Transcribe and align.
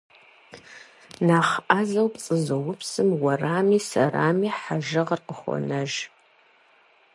Нэхъ 1.25 1.53
Ӏэзэу 1.67 2.07
пцӀы 2.13 2.35
зыупсым- 2.45 3.09
уэрами 3.23 3.79
сэрами- 3.89 4.49
хьэжыгъэр 4.59 5.21
къыхуонэж. 5.27 5.91